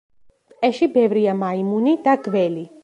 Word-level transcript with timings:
ტყეში 0.53 0.89
ბევრია 0.95 1.37
მაიმუნი 1.45 1.95
და 2.09 2.21
გველი. 2.29 2.69